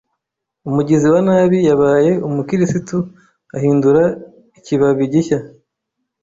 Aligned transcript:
Umugizi 0.67 1.05
wa 1.13 1.19
nabi 1.27 1.59
yabaye 1.69 2.11
umukirisitu 2.27 2.97
ahindura 3.57 4.03
ikibabi 4.57 5.03
gishya. 5.13 5.39